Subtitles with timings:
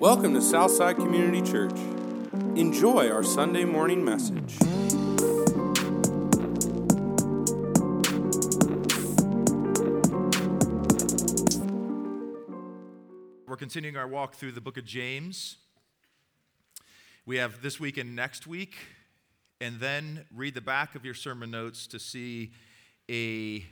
[0.00, 1.72] Welcome to Southside Community Church.
[2.54, 4.58] Enjoy our Sunday morning message.
[13.48, 15.56] We're continuing our walk through the book of James.
[17.24, 18.76] We have this week and next week,
[19.62, 22.52] and then read the back of your sermon notes to see
[23.10, 23.64] a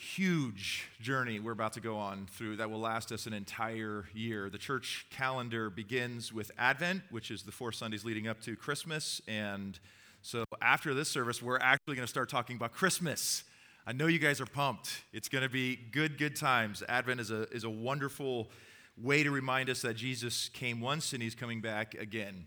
[0.00, 4.48] huge journey we're about to go on through that will last us an entire year.
[4.48, 9.20] The church calendar begins with Advent, which is the four Sundays leading up to Christmas.
[9.28, 9.78] And
[10.22, 13.44] so after this service, we're actually going to start talking about Christmas.
[13.86, 15.02] I know you guys are pumped.
[15.12, 16.82] It's going to be good, good times.
[16.88, 18.48] Advent is a, is a wonderful
[18.96, 22.46] way to remind us that Jesus came once and he's coming back again.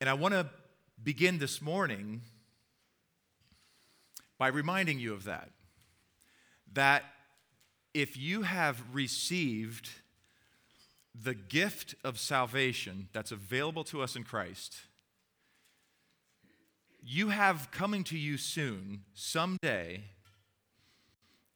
[0.00, 0.50] And I want to
[1.00, 2.22] begin this morning
[4.38, 5.50] by reminding you of that
[6.72, 7.04] that
[7.94, 9.90] if you have received
[11.14, 14.82] the gift of salvation that's available to us in Christ,
[17.02, 20.02] you have coming to you soon, someday,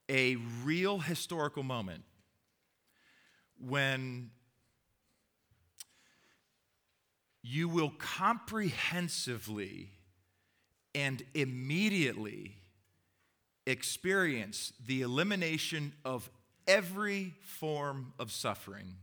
[0.09, 2.03] a real historical moment
[3.59, 4.31] when
[7.41, 9.89] you will comprehensively
[10.93, 12.55] and immediately
[13.65, 16.29] experience the elimination of
[16.67, 18.95] every form of suffering.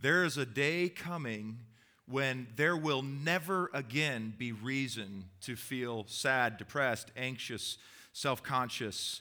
[0.00, 1.58] There is a day coming
[2.06, 7.78] when there will never again be reason to feel sad, depressed, anxious,
[8.12, 9.20] self conscious.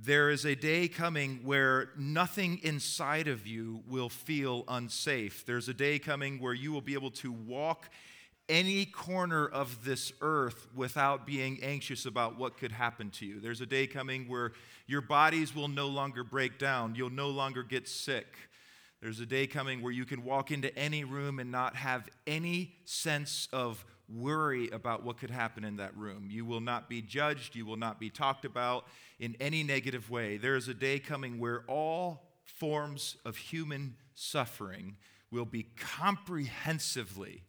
[0.00, 5.44] There is a day coming where nothing inside of you will feel unsafe.
[5.44, 7.90] There's a day coming where you will be able to walk
[8.48, 13.40] any corner of this earth without being anxious about what could happen to you.
[13.40, 14.52] There's a day coming where
[14.86, 18.26] your bodies will no longer break down, you'll no longer get sick.
[19.00, 22.76] There's a day coming where you can walk into any room and not have any
[22.84, 26.28] sense of worry about what could happen in that room.
[26.30, 28.86] You will not be judged, you will not be talked about
[29.18, 30.36] in any negative way.
[30.36, 34.96] There is a day coming where all forms of human suffering
[35.32, 37.42] will be comprehensively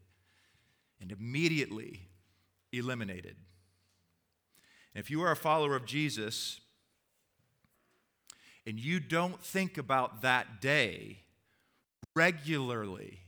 [1.04, 2.00] and immediately
[2.72, 3.36] eliminated.
[4.96, 6.62] And if you are a follower of Jesus
[8.66, 11.20] and you don't think about that day
[12.16, 13.20] regularly,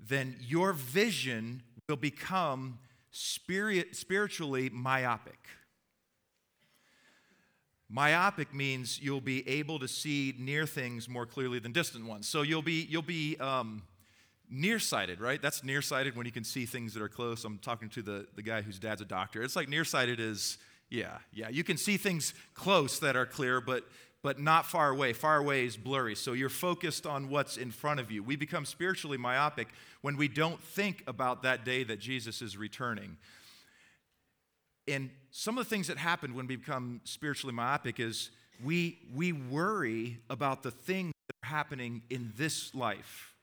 [0.00, 2.80] then your vision will become
[3.12, 5.38] spirit, spiritually myopic.
[7.88, 12.26] Myopic means you'll be able to see near things more clearly than distant ones.
[12.26, 13.82] So you'll be, you'll be um,
[14.50, 15.40] nearsighted, right?
[15.40, 17.44] That's nearsighted when you can see things that are close.
[17.44, 19.42] I'm talking to the, the guy whose dad's a doctor.
[19.42, 20.58] It's like nearsighted is,
[20.90, 21.48] yeah, yeah.
[21.48, 23.84] You can see things close that are clear, but
[24.26, 25.12] but not far away.
[25.12, 26.16] Far away is blurry.
[26.16, 28.24] So you're focused on what's in front of you.
[28.24, 29.68] We become spiritually myopic
[30.00, 33.18] when we don't think about that day that Jesus is returning.
[34.88, 38.30] And some of the things that happen when we become spiritually myopic is
[38.64, 43.35] we, we worry about the things that are happening in this life.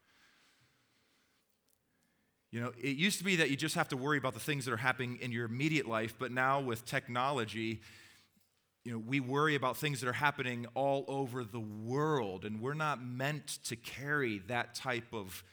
[2.54, 4.66] You know, it used to be that you just have to worry about the things
[4.66, 7.82] that are happening in your immediate life, but now with technology,
[8.84, 12.76] you know, we worry about things that are happening all over the world, and we're
[12.76, 15.44] not meant to carry that type of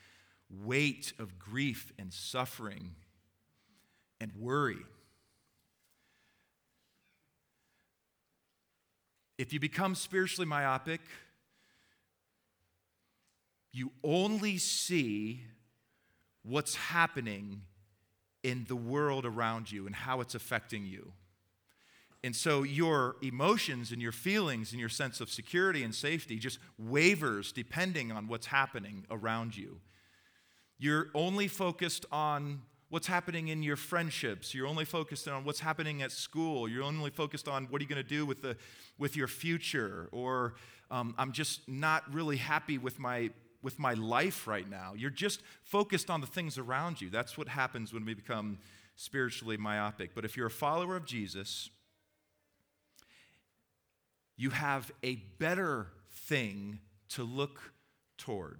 [0.50, 2.90] weight of grief and suffering
[4.20, 4.84] and worry.
[9.38, 11.00] If you become spiritually myopic,
[13.72, 15.44] you only see
[16.42, 17.62] what's happening
[18.42, 21.12] in the world around you and how it's affecting you.
[22.22, 26.58] And so your emotions and your feelings and your sense of security and safety just
[26.78, 29.80] wavers depending on what's happening around you.
[30.78, 34.54] You're only focused on what's happening in your friendships.
[34.54, 36.68] You're only focused on what's happening at school.
[36.68, 38.56] You're only focused on what are you going to do with, the,
[38.98, 40.08] with your future.
[40.12, 40.54] Or
[40.90, 43.30] um, I'm just not really happy with my
[43.62, 44.92] with my life right now.
[44.96, 47.10] You're just focused on the things around you.
[47.10, 48.58] That's what happens when we become
[48.96, 50.14] spiritually myopic.
[50.14, 51.70] But if you're a follower of Jesus,
[54.36, 56.80] you have a better thing
[57.10, 57.72] to look
[58.16, 58.58] toward.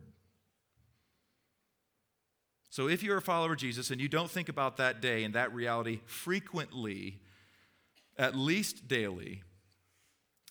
[2.69, 5.35] So if you're a follower of Jesus and you don't think about that day and
[5.35, 7.19] that reality frequently,
[8.17, 9.43] at least daily,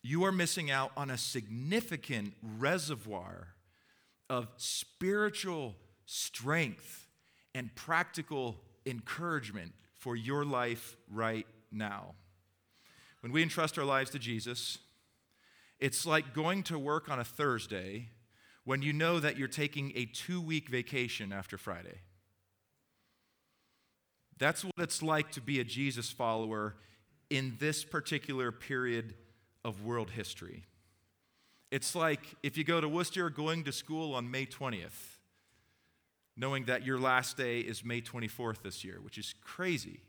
[0.02, 3.50] you are missing out on a significant reservoir
[4.30, 7.08] of spiritual strength
[7.56, 12.14] and practical encouragement for your life right now.
[13.22, 14.78] When we entrust our lives to Jesus,
[15.80, 18.10] it's like going to work on a Thursday
[18.64, 22.00] when you know that you're taking a two week vacation after Friday.
[24.38, 26.76] That's what it's like to be a Jesus follower
[27.30, 29.16] in this particular period
[29.66, 30.64] of world history.
[31.72, 35.18] It's like if you go to Worcester going to school on May 20th,
[36.36, 40.00] knowing that your last day is May 24th this year, which is crazy.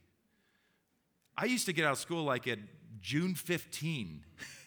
[1.36, 2.58] I used to get out of school like at
[3.00, 4.24] June 15.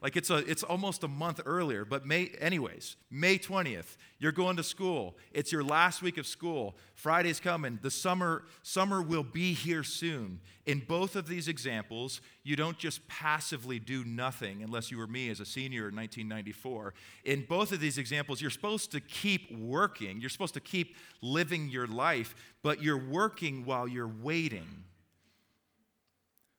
[0.00, 4.56] Like it's, a, it's almost a month earlier, but May, anyways, May 20th, you're going
[4.56, 5.16] to school.
[5.32, 6.76] It's your last week of school.
[6.94, 7.80] Friday's coming.
[7.82, 10.38] The summer, summer will be here soon.
[10.66, 15.30] In both of these examples, you don't just passively do nothing, unless you were me
[15.30, 16.94] as a senior in 1994.
[17.24, 20.20] In both of these examples, you're supposed to keep working.
[20.20, 24.84] You're supposed to keep living your life, but you're working while you're waiting.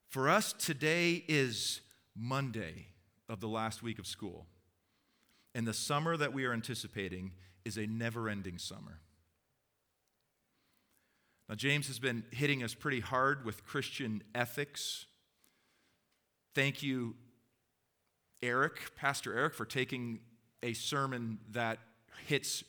[0.09, 1.79] For us, today is
[2.17, 2.88] Monday
[3.29, 4.47] of the last week of school.
[5.55, 7.31] And the summer that we are anticipating
[7.63, 8.99] is a never ending summer.
[11.47, 15.05] Now, James has been hitting us pretty hard with Christian ethics.
[16.53, 17.15] Thank you,
[18.43, 20.19] Eric, Pastor Eric, for taking
[20.61, 21.79] a sermon that
[22.27, 22.63] hits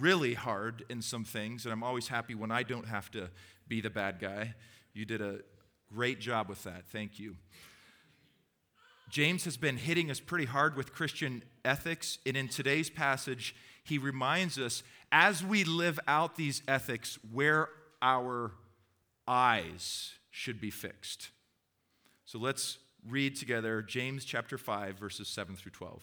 [0.00, 1.64] really hard in some things.
[1.64, 3.30] And I'm always happy when I don't have to
[3.68, 4.54] be the bad guy.
[4.92, 5.38] You did a
[5.92, 6.86] great job with that.
[6.88, 7.36] Thank you.
[9.08, 13.54] James has been hitting us pretty hard with Christian ethics, and in today's passage,
[13.84, 14.82] he reminds us
[15.12, 17.68] as we live out these ethics where
[18.02, 18.52] our
[19.28, 21.30] eyes should be fixed.
[22.24, 26.02] So let's read together James chapter 5, verses 7 through 12.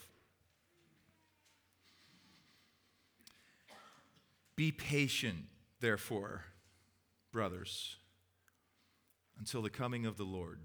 [4.56, 5.46] Be patient,
[5.82, 6.46] therefore,
[7.32, 7.98] brothers,
[9.38, 10.60] until the coming of the Lord.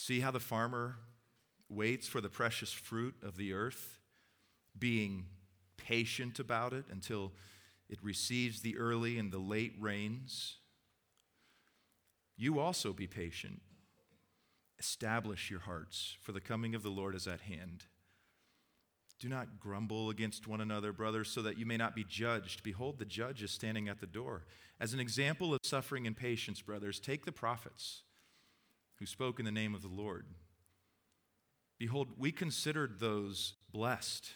[0.00, 0.94] See how the farmer
[1.68, 3.98] waits for the precious fruit of the earth,
[4.78, 5.26] being
[5.76, 7.32] patient about it until
[7.90, 10.58] it receives the early and the late rains.
[12.36, 13.60] You also be patient.
[14.78, 17.86] Establish your hearts, for the coming of the Lord is at hand.
[19.18, 22.62] Do not grumble against one another, brothers, so that you may not be judged.
[22.62, 24.44] Behold, the judge is standing at the door.
[24.78, 28.04] As an example of suffering and patience, brothers, take the prophets
[28.98, 30.26] who spoke in the name of the Lord.
[31.78, 34.32] Behold, we considered those blessed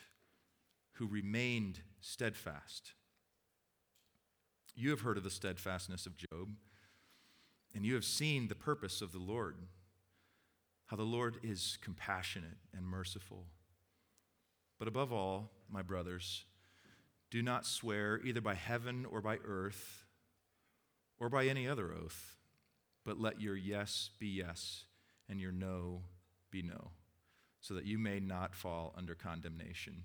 [0.93, 2.93] who remained steadfast.
[4.75, 6.51] You have heard of the steadfastness of Job,
[7.75, 9.57] and you have seen the purpose of the Lord,
[10.87, 13.47] how the Lord is compassionate and merciful.
[14.79, 16.45] But above all, my brothers,
[17.31, 20.05] do not swear either by heaven or by earth
[21.19, 22.37] or by any other oath
[23.05, 24.85] but let your yes be yes
[25.29, 26.03] and your no
[26.51, 26.91] be no,
[27.61, 30.05] so that you may not fall under condemnation.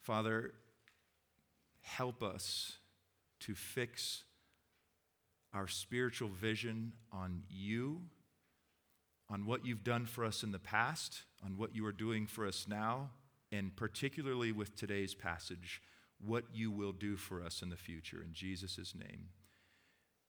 [0.00, 0.52] Father,
[1.80, 2.78] help us
[3.40, 4.24] to fix
[5.52, 8.00] our spiritual vision on you,
[9.30, 12.46] on what you've done for us in the past, on what you are doing for
[12.46, 13.10] us now,
[13.50, 15.80] and particularly with today's passage
[16.24, 18.22] what you will do for us in the future.
[18.22, 19.28] In Jesus' name,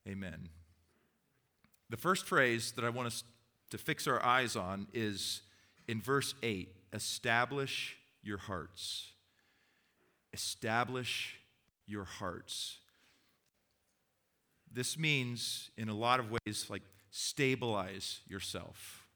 [0.08, 0.48] amen.
[1.90, 3.24] The first phrase that I want us
[3.70, 5.42] to fix our eyes on is
[5.88, 9.12] in verse 8 establish your hearts.
[10.32, 11.38] Establish
[11.86, 12.78] your hearts.
[14.72, 19.06] This means, in a lot of ways, like stabilize yourself.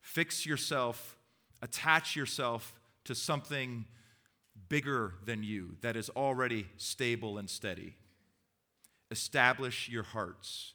[0.00, 1.16] Fix yourself,
[1.60, 3.84] attach yourself to something
[4.68, 7.94] bigger than you that is already stable and steady.
[9.10, 10.74] Establish your hearts.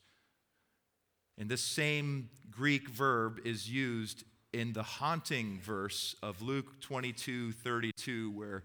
[1.38, 8.32] And this same Greek verb is used in the haunting verse of Luke 22 32,
[8.32, 8.64] where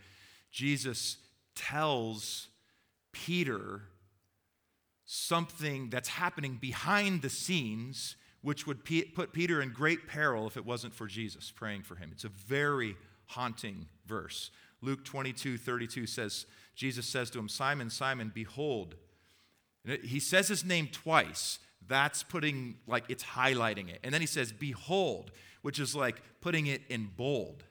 [0.50, 1.18] Jesus
[1.54, 2.48] tells
[3.12, 3.82] Peter
[5.06, 10.66] something that's happening behind the scenes, which would put Peter in great peril if it
[10.66, 12.10] wasn't for Jesus praying for him.
[12.12, 14.50] It's a very haunting verse.
[14.82, 18.94] Luke 22 32 says, Jesus says to him, Simon, Simon, behold.
[20.02, 21.58] He says his name twice.
[21.86, 24.00] That's putting, like, it's highlighting it.
[24.02, 25.30] And then he says, Behold,
[25.62, 27.64] which is like putting it in bold.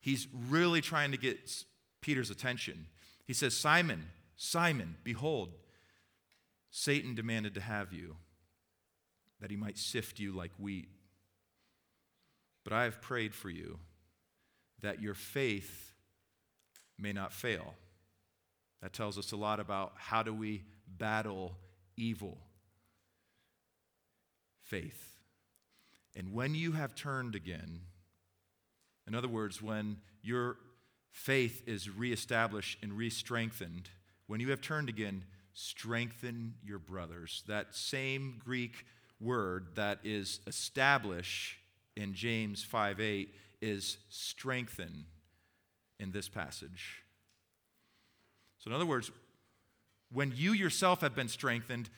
[0.00, 1.64] He's really trying to get
[2.00, 2.86] Peter's attention.
[3.26, 5.50] He says, Simon, Simon, behold,
[6.70, 8.16] Satan demanded to have you,
[9.40, 10.88] that he might sift you like wheat.
[12.64, 13.78] But I have prayed for you,
[14.82, 15.93] that your faith
[16.98, 17.74] may not fail.
[18.82, 21.56] That tells us a lot about how do we battle
[21.96, 22.38] evil.
[24.62, 25.16] Faith.
[26.16, 27.80] And when you have turned again
[29.06, 30.56] In other words, when your
[31.10, 33.90] faith is reestablished and re strengthened,
[34.26, 37.42] when you have turned again, strengthen your brothers.
[37.46, 38.86] That same Greek
[39.20, 41.58] word that is establish
[41.96, 45.06] in James 5 8 is strengthen
[45.98, 47.02] in this passage.
[48.58, 49.10] So, in other words,
[50.12, 51.90] when you yourself have been strengthened,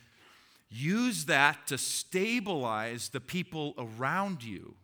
[0.69, 4.75] use that to stabilize the people around you.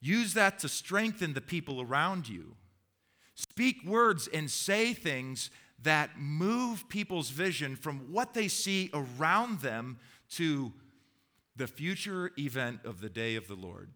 [0.00, 2.56] Use that to strengthen the people around you.
[3.34, 5.50] Speak words and say things
[5.82, 9.98] that move people's vision from what they see around them
[10.30, 10.72] to
[11.56, 13.90] the future event of the day of the Lord.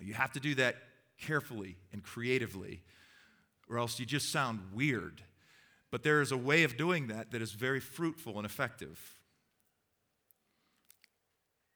[0.00, 0.76] You have to do that
[1.20, 2.82] carefully and creatively,
[3.68, 5.22] or else you just sound weird.
[5.90, 9.16] But there is a way of doing that that is very fruitful and effective.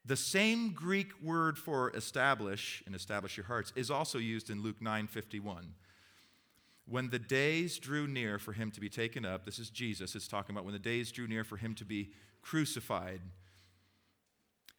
[0.05, 4.81] The same Greek word for establish and establish your hearts is also used in Luke
[4.81, 5.75] 9:51.
[6.87, 10.29] When the days drew near for him to be taken up, this is Jesus, it's
[10.29, 13.23] talking about when the days drew near for him to be crucified,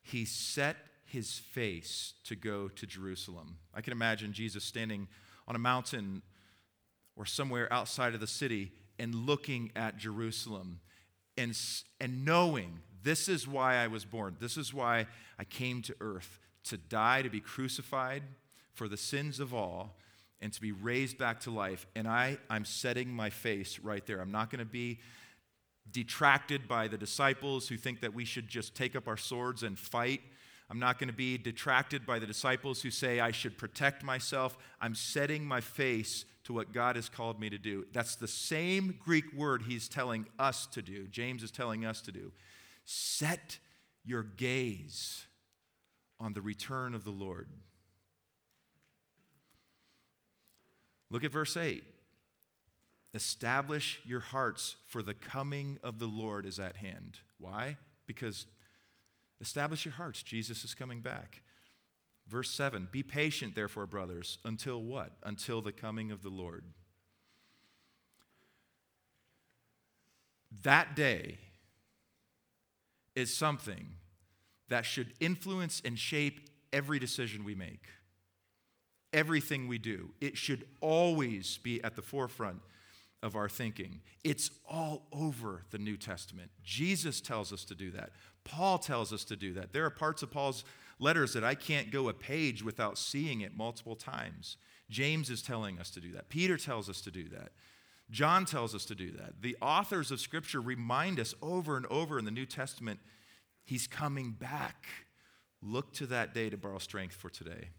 [0.03, 0.77] he set
[1.15, 3.57] his face to go to Jerusalem.
[3.73, 5.07] I can imagine Jesus standing
[5.47, 6.21] on a mountain
[7.15, 10.81] or somewhere outside of the city and looking at Jerusalem
[11.37, 11.57] and,
[12.01, 14.35] and knowing this is why I was born.
[14.41, 15.07] This is why
[15.39, 18.23] I came to earth to die, to be crucified
[18.73, 19.97] for the sins of all,
[20.41, 21.87] and to be raised back to life.
[21.95, 24.19] And I, I'm setting my face right there.
[24.19, 24.99] I'm not going to be
[25.89, 29.79] detracted by the disciples who think that we should just take up our swords and
[29.79, 30.21] fight.
[30.69, 34.57] I'm not going to be detracted by the disciples who say I should protect myself.
[34.81, 37.85] I'm setting my face to what God has called me to do.
[37.93, 41.07] That's the same Greek word he's telling us to do.
[41.07, 42.31] James is telling us to do.
[42.83, 43.59] Set
[44.03, 45.25] your gaze
[46.19, 47.49] on the return of the Lord.
[51.11, 51.83] Look at verse 8.
[53.13, 57.19] Establish your hearts, for the coming of the Lord is at hand.
[57.39, 57.77] Why?
[58.07, 58.45] Because
[59.41, 60.23] establish your hearts.
[60.23, 61.41] Jesus is coming back.
[62.27, 65.11] Verse 7 Be patient, therefore, brothers, until what?
[65.23, 66.63] Until the coming of the Lord.
[70.63, 71.37] That day
[73.15, 73.87] is something
[74.69, 77.87] that should influence and shape every decision we make,
[79.13, 80.11] everything we do.
[80.19, 82.61] It should always be at the forefront
[83.25, 84.01] of our thinking.
[84.23, 86.51] It's all over the New Testament.
[86.63, 88.11] Jesus tells us to do that.
[88.43, 89.73] Paul tells us to do that.
[89.73, 90.63] There are parts of Paul's
[90.99, 94.57] letters that I can't go a page without seeing it multiple times.
[94.91, 96.29] James is telling us to do that.
[96.29, 97.49] Peter tells us to do that.
[98.11, 99.41] John tells us to do that.
[99.41, 102.99] The authors of Scripture remind us over and over in the New Testament,
[103.63, 104.85] he's coming back.
[105.63, 107.69] Look to that day to borrow strength for today.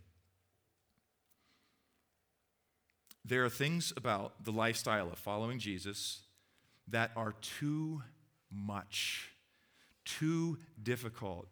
[3.28, 6.21] There are things about the lifestyle of following Jesus
[6.87, 8.02] that are too
[8.52, 9.33] much,
[10.04, 11.49] too difficult,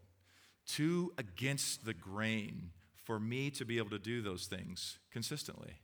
[0.69, 5.81] too against the grain for me to be able to do those things consistently.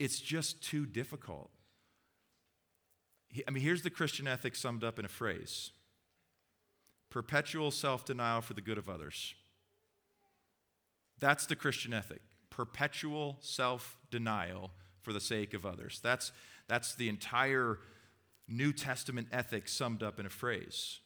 [0.00, 1.50] It's just too difficult.
[3.46, 5.70] I mean, here's the Christian ethic summed up in a phrase
[7.08, 9.34] perpetual self denial for the good of others.
[11.20, 15.98] That's the Christian ethic perpetual self denial for the sake of others.
[16.00, 16.30] That's,
[16.68, 17.80] that's the entire
[18.46, 21.00] New Testament ethic summed up in a phrase.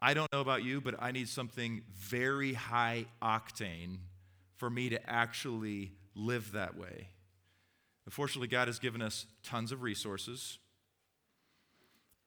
[0.00, 3.96] I don't know about you, but I need something very high octane
[4.56, 7.08] for me to actually live that way.
[8.06, 10.58] Unfortunately, God has given us tons of resources.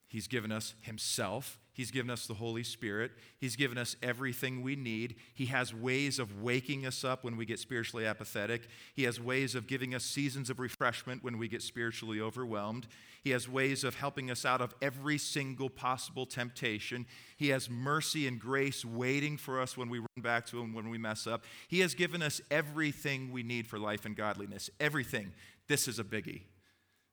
[0.08, 1.61] He's given us Himself.
[1.74, 3.12] He's given us the Holy Spirit.
[3.38, 5.16] He's given us everything we need.
[5.34, 8.68] He has ways of waking us up when we get spiritually apathetic.
[8.94, 12.88] He has ways of giving us seasons of refreshment when we get spiritually overwhelmed.
[13.24, 17.06] He has ways of helping us out of every single possible temptation.
[17.38, 20.90] He has mercy and grace waiting for us when we run back to Him when
[20.90, 21.46] we mess up.
[21.70, 24.70] He has given us everything we need for life and godliness.
[24.80, 25.32] Everything.
[25.70, 26.42] This is a biggie.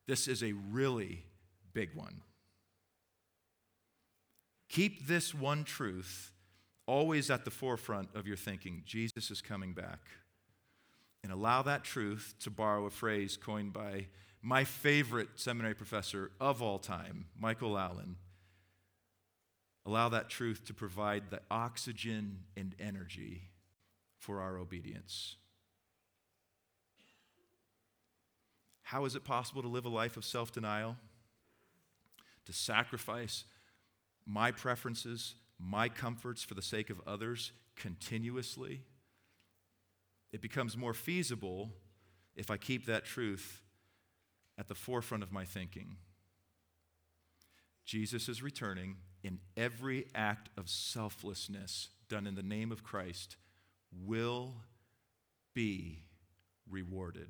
[0.09, 1.25] This is a really
[1.75, 2.23] big one.
[4.68, 6.32] Keep this one truth
[6.87, 10.00] always at the forefront of your thinking Jesus is coming back.
[11.22, 14.06] And allow that truth, to borrow a phrase coined by
[14.40, 18.16] my favorite seminary professor of all time, Michael Allen.
[19.84, 23.42] Allow that truth to provide the oxygen and energy
[24.18, 25.37] for our obedience.
[28.82, 30.96] How is it possible to live a life of self denial?
[32.46, 33.44] To sacrifice
[34.28, 38.82] my preferences, my comforts for the sake of others continuously?
[40.32, 41.70] it becomes more feasible
[42.37, 43.62] if I keep that truth
[44.58, 45.97] at the forefront of my thinking.
[47.85, 53.37] Jesus is returning, in every act of selflessness done in the name of Christ
[53.92, 54.54] will
[55.54, 56.04] be
[56.70, 57.28] rewarded.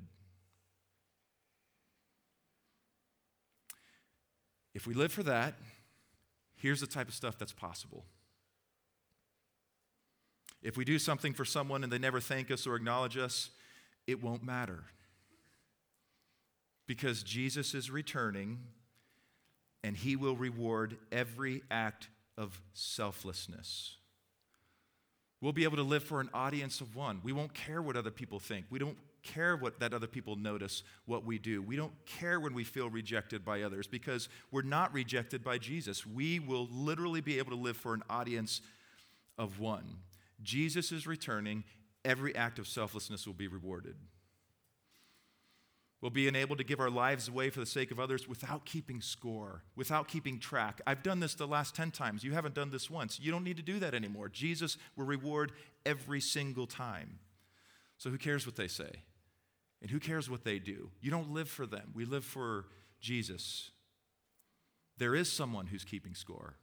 [4.75, 5.55] If we live for that,
[6.59, 8.05] here's the type of stuff that's possible.
[10.61, 13.49] If we do something for someone and they never thank us or acknowledge us,
[14.05, 14.83] it won't matter.
[16.85, 18.59] Because Jesus is returning
[19.83, 23.95] and he will reward every act of selflessness.
[25.41, 27.21] We'll be able to live for an audience of one.
[27.23, 28.65] We won't care what other people think.
[28.69, 31.61] We don't care what that other people notice what we do.
[31.61, 36.05] We don't care when we feel rejected by others because we're not rejected by Jesus.
[36.05, 38.61] We will literally be able to live for an audience
[39.37, 39.97] of one.
[40.41, 41.63] Jesus is returning,
[42.05, 43.95] every act of selflessness will be rewarded.
[46.01, 49.01] We'll be enabled to give our lives away for the sake of others without keeping
[49.01, 50.79] score, without keeping track.
[50.87, 52.23] I've done this the last 10 times.
[52.23, 53.19] You haven't done this once.
[53.19, 54.29] You don't need to do that anymore.
[54.29, 55.51] Jesus will reward
[55.85, 57.19] every single time.
[57.97, 58.91] So who cares what they say?
[59.81, 60.89] And who cares what they do?
[61.01, 61.91] You don't live for them.
[61.93, 62.65] We live for
[62.99, 63.71] Jesus.
[64.97, 66.55] There is someone who's keeping score,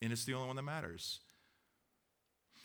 [0.00, 1.20] and it's the only one that matters.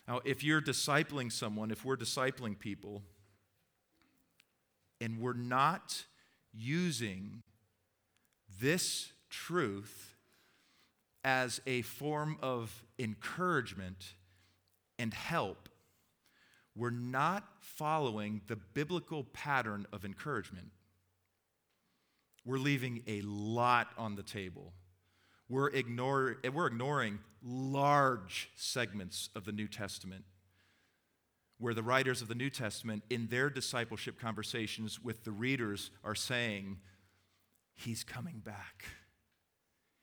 [0.07, 3.03] Now, if you're discipling someone, if we're discipling people,
[5.01, 6.05] and we're not
[6.53, 7.43] using
[8.59, 10.15] this truth
[11.23, 14.13] as a form of encouragement
[14.97, 15.69] and help,
[16.75, 20.71] we're not following the biblical pattern of encouragement.
[22.45, 24.73] We're leaving a lot on the table
[25.51, 30.23] we're, ignore, we're ignoring large segments of the New Testament
[31.59, 36.15] where the writers of the New Testament, in their discipleship conversations with the readers, are
[36.15, 36.77] saying,
[37.75, 38.85] He's coming back.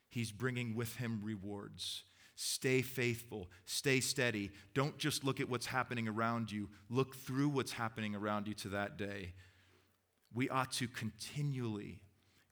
[0.09, 2.05] He's bringing with him rewards.
[2.41, 4.53] Stay faithful, stay steady.
[4.73, 8.69] Don't just look at what's happening around you, look through what's happening around you to
[8.69, 9.33] that day.
[10.33, 11.99] We ought to continually,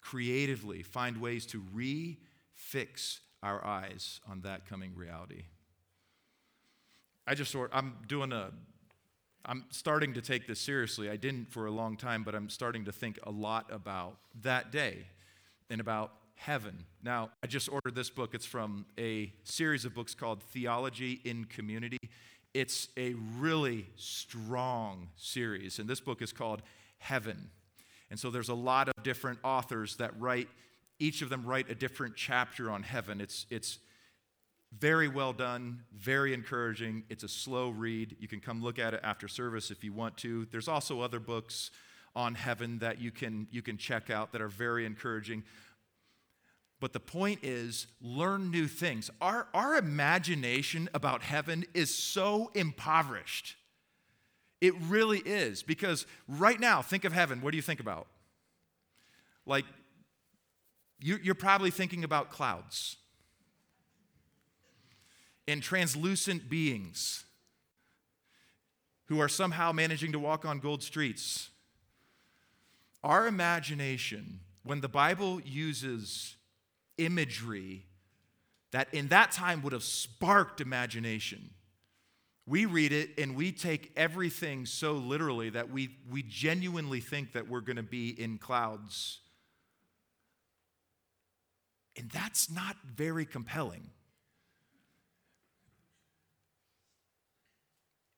[0.01, 2.19] creatively find ways to re
[2.53, 5.45] fix our eyes on that coming reality.
[7.25, 8.51] I just sort I'm doing a
[9.45, 11.09] I'm starting to take this seriously.
[11.09, 14.73] I didn't for a long time, but I'm starting to think a lot about that
[14.73, 15.07] day
[15.71, 16.87] and about heaven.
[17.03, 18.35] Now, I just ordered this book.
[18.35, 21.99] It's from a series of books called Theology in Community.
[22.55, 26.63] It's a really strong series, and this book is called
[26.99, 27.51] Heaven.
[28.11, 30.49] And so there's a lot of different authors that write
[30.99, 33.21] each of them write a different chapter on heaven.
[33.21, 33.79] It's, it's
[34.79, 37.05] very well done, very encouraging.
[37.09, 38.17] It's a slow read.
[38.19, 40.47] You can come look at it after service if you want to.
[40.47, 41.71] There's also other books
[42.15, 45.45] on heaven that you can, you can check out that are very encouraging.
[46.79, 49.11] But the point is, learn new things.
[49.21, 53.57] Our, our imagination about heaven is so impoverished.
[54.61, 55.63] It really is.
[55.63, 57.41] Because right now, think of heaven.
[57.41, 58.07] What do you think about?
[59.47, 59.65] Like
[61.01, 62.97] you're probably thinking about clouds
[65.47, 67.25] and translucent beings
[69.07, 71.51] who are somehow managing to walk on gold streets.
[73.05, 76.36] Our imagination, when the Bible uses
[76.99, 77.87] imagery
[78.73, 81.51] that in that time would have sparked imagination,
[82.47, 87.49] we read it and we take everything so literally that we, we genuinely think that
[87.49, 89.21] we're going to be in clouds
[91.97, 93.91] and that's not very compelling.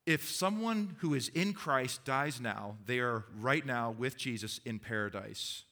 [0.04, 4.78] If someone who is in Christ dies now, they are right now with Jesus in
[4.78, 5.64] paradise.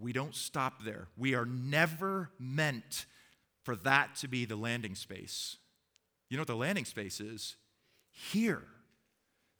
[0.00, 1.08] We don't stop there.
[1.16, 3.06] We are never meant
[3.64, 5.56] for that to be the landing space.
[6.30, 7.56] You know what the landing space is?
[8.10, 8.62] Here.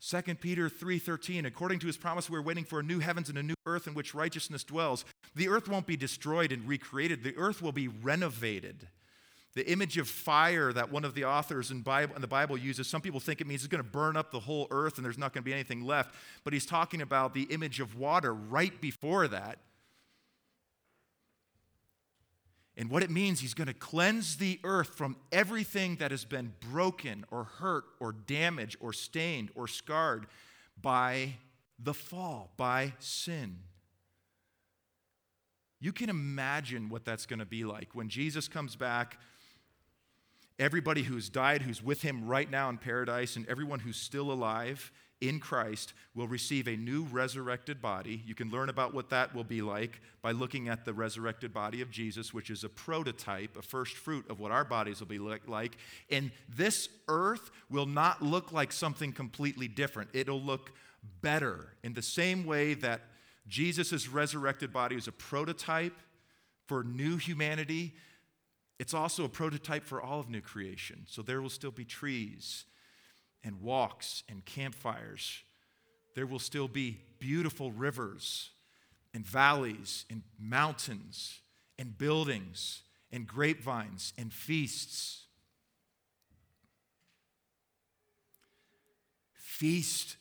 [0.00, 3.42] 2 Peter 3:13 according to his promise we're waiting for a new heavens and a
[3.42, 5.04] new earth in which righteousness dwells.
[5.34, 7.24] The earth won't be destroyed and recreated.
[7.24, 8.88] The earth will be renovated.
[9.54, 12.86] The image of fire that one of the authors in, Bible, in the Bible uses,
[12.86, 15.18] some people think it means it's going to burn up the whole earth and there's
[15.18, 16.14] not going to be anything left.
[16.44, 19.58] But he's talking about the image of water right before that
[22.78, 26.52] And what it means, he's going to cleanse the earth from everything that has been
[26.70, 30.26] broken or hurt or damaged or stained or scarred
[30.80, 31.34] by
[31.76, 33.58] the fall, by sin.
[35.80, 39.18] You can imagine what that's going to be like when Jesus comes back.
[40.60, 44.92] Everybody who's died, who's with him right now in paradise, and everyone who's still alive
[45.20, 48.22] in Christ will receive a new resurrected body.
[48.24, 51.80] You can learn about what that will be like by looking at the resurrected body
[51.82, 55.18] of Jesus, which is a prototype, a first fruit of what our bodies will be
[55.18, 55.76] like.
[56.10, 60.72] And this earth will not look like something completely different, it'll look
[61.20, 63.00] better in the same way that
[63.46, 65.96] Jesus' resurrected body is a prototype
[66.66, 67.94] for new humanity.
[68.78, 71.04] It's also a prototype for all of new creation.
[71.08, 72.64] So there will still be trees
[73.44, 75.42] and walks and campfires.
[76.14, 78.50] There will still be beautiful rivers
[79.14, 81.40] and valleys and mountains
[81.78, 85.24] and buildings and grapevines and feasts.
[89.34, 90.16] Feast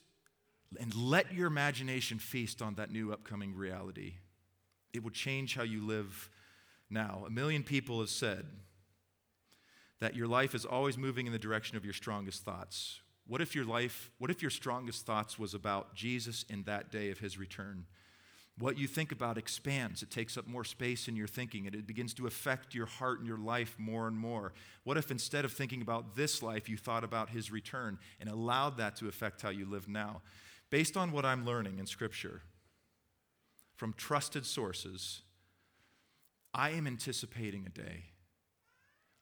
[0.80, 4.15] and let your imagination feast on that new upcoming reality.
[4.93, 6.30] It will change how you live
[6.89, 7.23] now.
[7.25, 8.45] A million people have said
[9.99, 13.01] that your life is always moving in the direction of your strongest thoughts.
[13.27, 17.11] What if your life, what if your strongest thoughts was about Jesus in that day
[17.11, 17.85] of his return?
[18.59, 20.01] What you think about expands.
[20.01, 23.19] It takes up more space in your thinking and it begins to affect your heart
[23.19, 24.53] and your life more and more.
[24.83, 28.77] What if instead of thinking about this life, you thought about his return and allowed
[28.77, 30.21] that to affect how you live now?
[30.69, 32.41] Based on what I'm learning in Scripture
[33.75, 35.21] from trusted sources,
[36.53, 38.05] I am anticipating a day,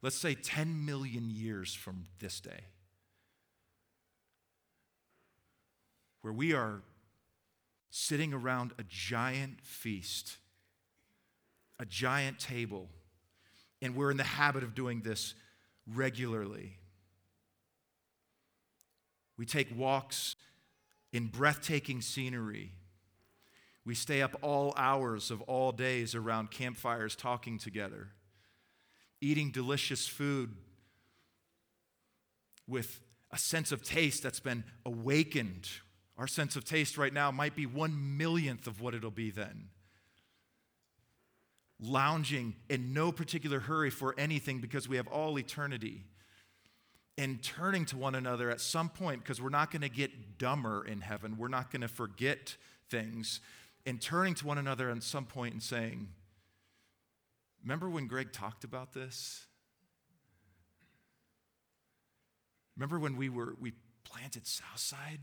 [0.02, 2.62] let's say 10 million years from this day,
[6.26, 6.82] where we are
[7.92, 10.38] sitting around a giant feast,
[11.80, 12.90] a giant table,
[13.80, 15.36] and we're in the habit of doing this
[15.94, 16.80] regularly.
[19.38, 20.36] We take walks
[21.14, 22.72] in breathtaking scenery.
[23.86, 28.08] We stay up all hours of all days around campfires talking together,
[29.22, 30.56] eating delicious food
[32.68, 35.70] with a sense of taste that's been awakened.
[36.18, 39.70] Our sense of taste right now might be one millionth of what it'll be then.
[41.80, 46.06] Lounging in no particular hurry for anything because we have all eternity
[47.18, 50.86] and turning to one another at some point because we're not going to get dumber
[50.86, 51.38] in heaven.
[51.38, 52.56] We're not going to forget
[52.90, 53.42] things.
[53.86, 56.10] And turning to one another at some point and saying,
[57.64, 59.48] Remember when Greg talked about this?
[62.78, 63.74] Remember when we were we
[64.04, 65.20] planted Southside?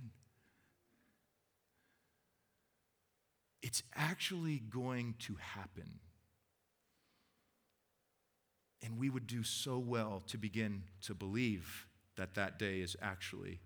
[3.62, 6.00] It's actually going to happen.
[8.82, 13.60] And we would do so well to begin to believe that that day is actually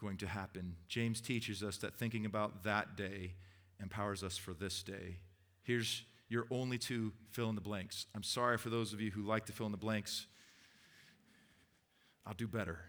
[0.00, 0.76] going to happen.
[0.88, 3.34] James teaches us that thinking about that day
[3.80, 5.18] empowers us for this day.
[5.62, 8.06] Here's your only two fill in the blanks.
[8.14, 10.26] I'm sorry for those of you who like to fill in the blanks.
[12.26, 12.80] I'll do better.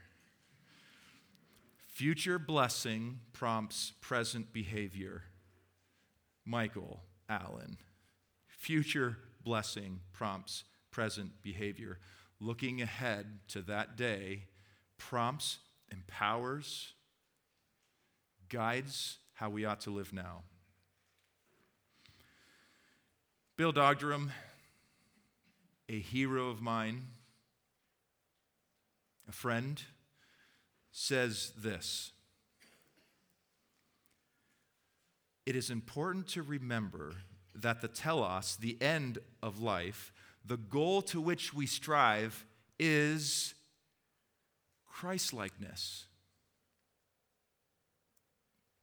[1.87, 5.23] Future blessing prompts present behavior.
[6.45, 7.77] Michael Allen.
[8.47, 11.99] Future blessing prompts present behavior.
[12.39, 14.45] Looking ahead to that day
[14.97, 15.59] prompts,
[15.91, 16.93] empowers,
[18.49, 20.43] guides how we ought to live now.
[23.57, 24.31] Bill Dogdrum,
[25.87, 27.07] a hero of mine,
[29.29, 29.81] a friend,
[30.91, 32.11] says this
[35.45, 37.13] It is important to remember
[37.53, 40.11] that the telos, the end of life,
[40.45, 42.45] the goal to which we strive
[42.79, 43.53] is
[44.87, 46.05] Christlikeness.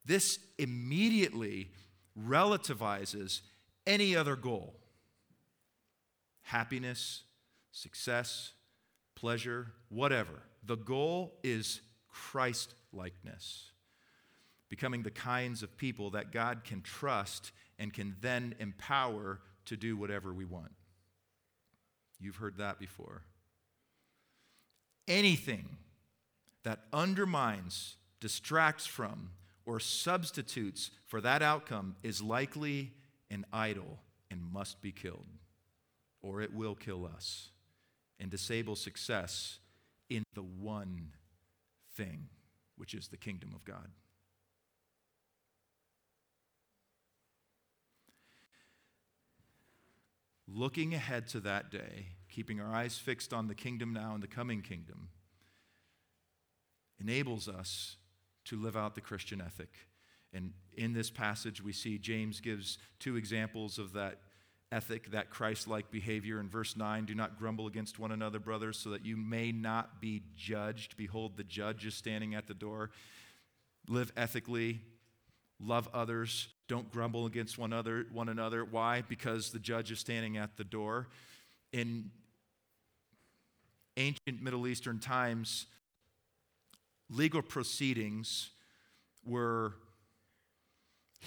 [0.05, 1.70] This immediately
[2.18, 3.40] relativizes
[3.87, 4.75] any other goal
[6.42, 7.22] happiness,
[7.70, 8.53] success,
[9.14, 10.42] pleasure, whatever.
[10.64, 13.71] The goal is Christ likeness,
[14.72, 19.98] becoming the kinds of people that God can trust and can then empower to do
[19.98, 20.72] whatever we want.
[22.18, 23.20] You've heard that before.
[25.06, 25.76] Anything
[26.62, 29.32] that undermines, distracts from,
[29.66, 32.92] or substitutes for that outcome is likely
[33.30, 33.98] an idol
[34.30, 35.26] and must be killed,
[36.22, 37.50] or it will kill us
[38.18, 39.58] and disable success
[40.08, 41.11] in the one
[41.94, 42.28] thing,
[42.78, 43.90] which is the kingdom of God.
[50.48, 54.28] Looking ahead to that day, keeping our eyes fixed on the kingdom now and the
[54.28, 55.09] coming kingdom,
[57.00, 57.96] enables us
[58.44, 59.70] to live out the Christian ethic.
[60.33, 64.20] And in this passage, we see James gives two examples of that
[64.70, 66.40] ethic, that Christ like behavior.
[66.40, 70.00] In verse 9, do not grumble against one another, brothers, so that you may not
[70.00, 70.96] be judged.
[70.96, 72.90] Behold, the judge is standing at the door.
[73.88, 74.81] live ethically,
[75.61, 78.06] love others, don't grumble against one another.
[78.14, 78.64] One another.
[78.64, 79.02] Why?
[79.02, 81.06] Because the judge is standing at the door.
[81.70, 82.11] In
[83.98, 85.66] ancient Middle Eastern times,
[87.11, 88.48] legal proceedings
[89.22, 89.74] were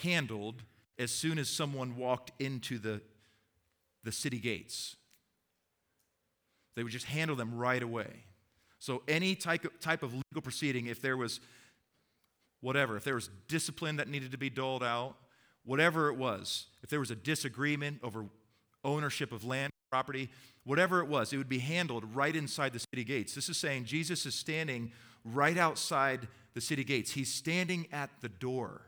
[0.01, 0.63] handled
[0.97, 3.01] as soon as someone walked into the,
[4.03, 4.95] the city gates.
[6.75, 8.23] They would just handle them right away.
[8.79, 11.39] So, any type of, type of legal proceeding, if there was
[12.61, 15.17] whatever, if there was discipline that needed to be doled out,
[15.65, 18.25] whatever it was, if there was a disagreement over
[18.83, 20.29] ownership of land, property,
[20.63, 23.35] whatever it was, it would be handled right inside the city gates.
[23.35, 24.91] This is saying Jesus is standing
[25.23, 27.11] right outside the city gates.
[27.11, 28.81] He's standing at the door.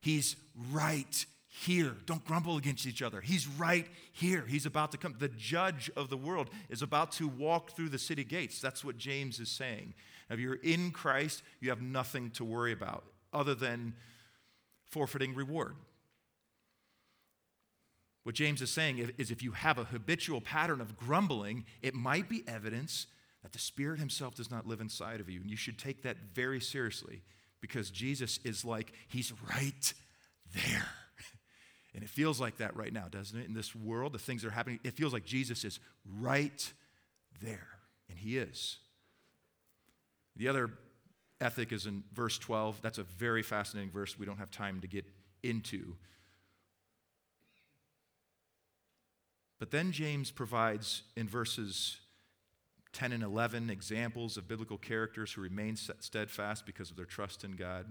[0.00, 0.36] He's
[0.72, 1.96] right here.
[2.06, 3.20] Don't grumble against each other.
[3.20, 4.44] He's right here.
[4.48, 5.14] He's about to come.
[5.18, 8.60] The judge of the world is about to walk through the city gates.
[8.60, 9.94] That's what James is saying.
[10.30, 13.94] If you're in Christ, you have nothing to worry about other than
[14.90, 15.74] forfeiting reward.
[18.22, 22.28] What James is saying is if you have a habitual pattern of grumbling, it might
[22.28, 23.06] be evidence
[23.42, 25.40] that the Spirit Himself does not live inside of you.
[25.40, 27.22] And you should take that very seriously
[27.60, 29.94] because Jesus is like, He's right
[30.54, 30.86] there.
[31.92, 33.48] And it feels like that right now, doesn't it?
[33.48, 35.80] In this world, the things that are happening, it feels like Jesus is
[36.20, 36.72] right
[37.42, 37.66] there.
[38.08, 38.78] And He is.
[40.36, 40.70] The other
[41.40, 42.80] ethic is in verse 12.
[42.80, 45.04] That's a very fascinating verse we don't have time to get
[45.42, 45.96] into.
[49.60, 51.98] But then James provides in verses
[52.94, 57.52] 10 and 11 examples of biblical characters who remain steadfast because of their trust in
[57.52, 57.86] God.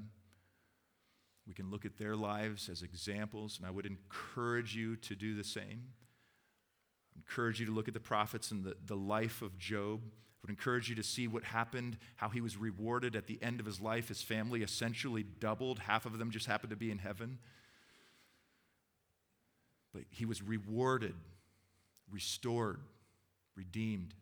[1.47, 5.35] We can look at their lives as examples, and I would encourage you to do
[5.35, 5.83] the same.
[7.15, 10.01] I encourage you to look at the prophets and the, the life of Job.
[10.03, 13.59] I would encourage you to see what happened, how he was rewarded at the end
[13.59, 14.07] of his life.
[14.07, 17.37] His family essentially doubled, half of them just happened to be in heaven.
[19.93, 21.15] But he was rewarded,
[22.11, 22.81] restored,
[23.55, 24.13] redeemed.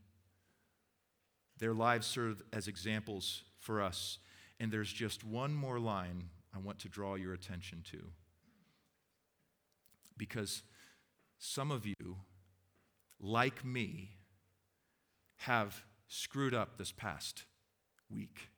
[1.59, 4.19] Their lives serve as examples for us.
[4.59, 7.99] And there's just one more line I want to draw your attention to.
[10.17, 10.63] Because
[11.37, 12.17] some of you,
[13.19, 14.17] like me,
[15.37, 17.43] have screwed up this past
[18.09, 18.49] week.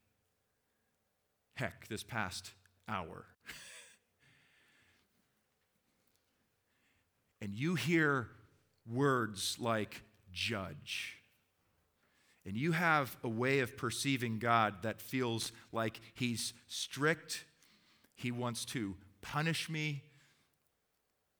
[1.56, 2.54] Heck, this past
[2.88, 3.26] hour.
[7.42, 8.30] and you hear
[8.90, 11.20] words like judge
[12.50, 17.46] and you have a way of perceiving God that feels like He's strict,
[18.16, 20.02] He wants to punish me,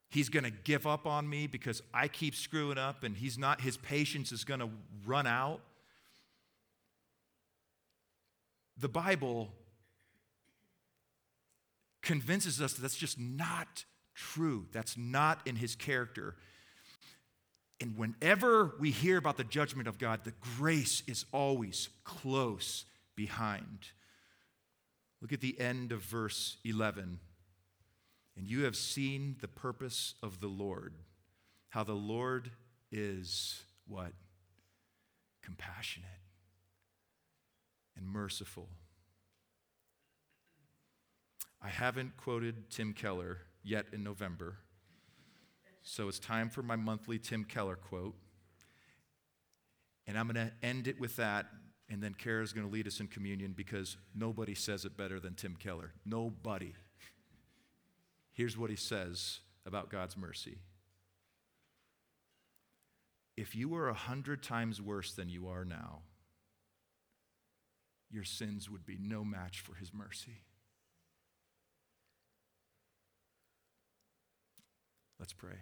[0.08, 3.60] He's going to give up on me because I keep screwing up and He's not,
[3.60, 4.70] His patience is going to
[5.04, 5.60] run out.
[8.76, 9.48] The Bible
[12.02, 13.84] convinces us that that's just not
[14.14, 14.66] true.
[14.70, 16.36] That's not in His character.
[17.80, 22.84] And whenever we hear about the judgment of God, the grace is always close
[23.16, 23.88] behind.
[25.22, 27.20] Look at the end of verse 11.
[28.36, 30.94] And you have seen the purpose of the Lord,
[31.70, 32.50] how the Lord
[32.92, 34.12] is what?
[35.42, 36.08] Compassionate
[37.96, 38.68] and merciful.
[41.62, 44.56] I haven't quoted Tim Keller yet in November.
[45.90, 48.14] So it's time for my monthly Tim Keller quote.
[50.06, 51.46] And I'm going to end it with that.
[51.88, 55.34] And then Kara's going to lead us in communion because nobody says it better than
[55.34, 55.90] Tim Keller.
[56.06, 56.74] Nobody.
[58.30, 60.58] Here's what he says about God's mercy
[63.36, 66.02] If you were a hundred times worse than you are now,
[68.12, 70.44] your sins would be no match for his mercy.
[75.18, 75.58] Let's pray.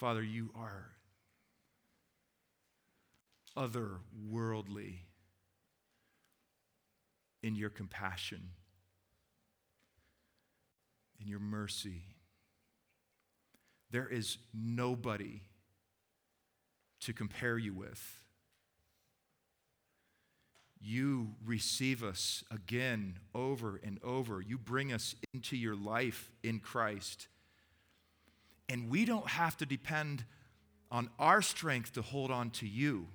[0.00, 0.92] Father, you are
[3.54, 4.94] otherworldly
[7.42, 8.40] in your compassion,
[11.20, 12.00] in your mercy.
[13.90, 15.42] There is nobody
[17.02, 18.22] to compare you with.
[20.80, 24.40] You receive us again over and over.
[24.40, 27.28] You bring us into your life in Christ.
[28.70, 30.24] And we don't have to depend
[30.92, 33.08] on our strength to hold on to you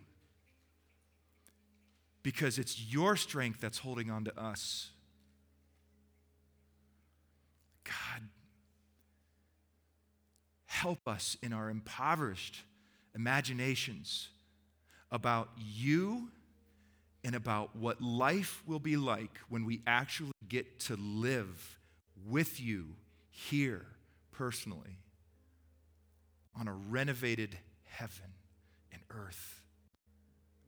[2.23, 4.89] because it's your strength that's holding on to us.
[7.85, 8.23] God,
[10.65, 12.63] help us in our impoverished
[13.15, 14.27] imaginations
[15.09, 16.27] about you
[17.23, 21.79] and about what life will be like when we actually get to live
[22.27, 22.87] with you
[23.29, 23.85] here
[24.33, 24.97] personally
[26.59, 28.33] on a renovated heaven
[28.91, 29.61] and earth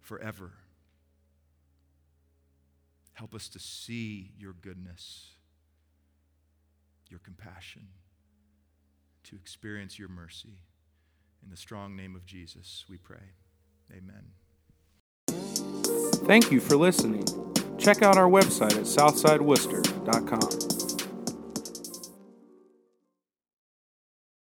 [0.02, 0.52] forever.
[3.14, 5.32] Help us to see your goodness,
[7.10, 7.88] your compassion,
[9.24, 10.60] to experience your mercy.
[11.44, 13.34] In the strong name of Jesus, we pray.
[13.92, 14.34] Amen.
[16.28, 17.26] Thank you for listening.
[17.78, 20.87] Check out our website at southsideworcester.com.